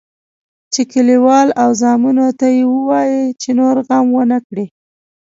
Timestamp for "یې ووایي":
2.55-3.23